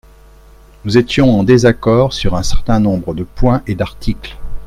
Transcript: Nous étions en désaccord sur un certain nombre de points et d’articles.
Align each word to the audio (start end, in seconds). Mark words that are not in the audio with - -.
Nous 0.83 0.97
étions 0.97 1.31
en 1.39 1.43
désaccord 1.43 2.11
sur 2.11 2.33
un 2.35 2.41
certain 2.41 2.79
nombre 2.79 3.13
de 3.13 3.23
points 3.23 3.61
et 3.67 3.75
d’articles. 3.75 4.35